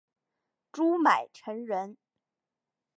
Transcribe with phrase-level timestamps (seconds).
[0.71, 1.95] 朱买臣人。